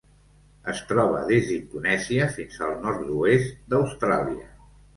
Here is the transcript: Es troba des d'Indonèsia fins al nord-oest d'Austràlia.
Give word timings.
Es 0.71 0.79
troba 0.91 1.19
des 1.27 1.45
d'Indonèsia 1.51 2.29
fins 2.39 2.59
al 2.71 2.75
nord-oest 2.89 3.63
d'Austràlia. 3.75 4.53